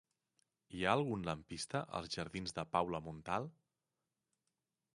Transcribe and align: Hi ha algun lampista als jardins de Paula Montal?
Hi 0.77 0.79
ha 0.85 0.93
algun 0.99 1.25
lampista 1.27 1.81
als 1.99 2.09
jardins 2.15 2.55
de 2.61 2.65
Paula 2.77 3.03
Montal? 3.09 3.49